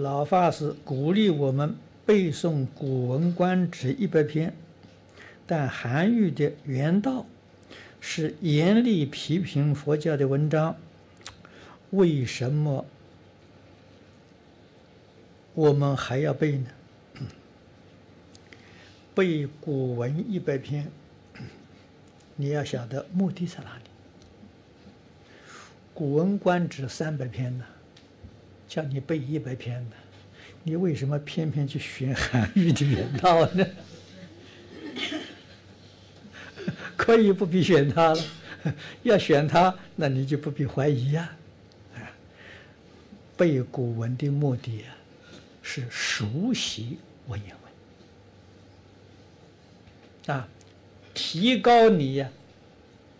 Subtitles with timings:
[0.00, 1.76] 老法师鼓励我们
[2.06, 4.54] 背诵《古文观止》一百篇，
[5.46, 7.26] 但韩愈的原道
[8.00, 10.74] 是严厉批评佛教的文章，
[11.90, 12.86] 为什么
[15.52, 16.66] 我们还要背呢？
[19.14, 20.90] 背古文一百篇，
[22.36, 23.82] 你要晓得目的在哪里？
[25.92, 27.64] 《古文观止》三百篇呢？
[28.70, 29.96] 叫你背一百篇的，
[30.62, 33.66] 你为什么偏偏去选韩愈的原道呢？
[36.96, 38.24] 可以不必选他了，
[39.02, 41.36] 要选他，那你就不必怀疑呀。
[43.36, 44.94] 背古文的目的啊，
[45.62, 47.52] 是熟悉文言
[50.28, 50.48] 文啊，
[51.12, 52.30] 提高你呀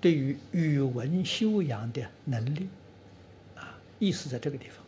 [0.00, 2.66] 对于语文修养的能力
[3.54, 4.84] 啊，意思在这个地方。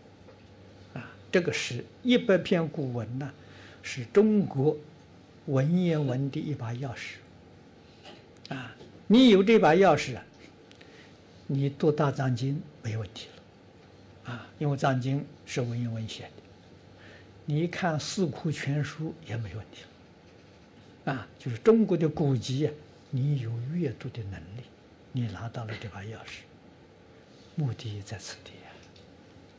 [1.31, 3.31] 这个是一百篇古文呢，
[3.83, 4.77] 是中国
[5.47, 7.17] 文言文的一把钥匙
[8.55, 8.75] 啊！
[9.07, 10.25] 你有这把钥匙啊，
[11.47, 14.47] 你读大藏经没问题了啊！
[14.59, 16.31] 因为藏经是文言文写的，
[17.45, 19.83] 你看四库全书也没问题
[21.05, 21.29] 了啊！
[21.39, 22.71] 就是中国的古籍，
[23.11, 24.63] 你有阅读的能力，
[25.13, 26.41] 你拿到了这把钥匙，
[27.55, 28.53] 目的在此地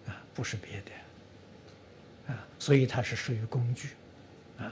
[0.07, 0.91] 啊，啊，不是别的。
[2.29, 3.89] 啊，所以它是属于工具，
[4.57, 4.71] 啊，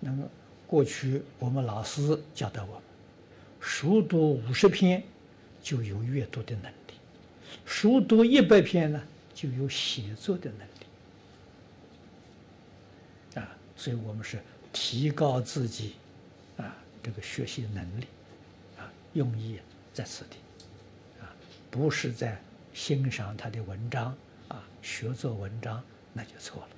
[0.00, 0.26] 那么
[0.66, 2.82] 过去我们老师教导我们，
[3.60, 5.02] 熟读五十篇
[5.60, 6.94] 就有阅读的能力，
[7.66, 9.02] 熟读一百篇呢
[9.34, 10.60] 就有写作的能
[13.40, 14.40] 力，啊，所以我们是
[14.72, 15.96] 提高自己
[16.56, 18.06] 啊这个学习能力，
[18.78, 19.58] 啊，用意
[19.92, 20.36] 在此地，
[21.20, 21.34] 啊，
[21.68, 22.40] 不是在
[22.72, 26.68] 欣赏他的文章啊，学做文章那就错了。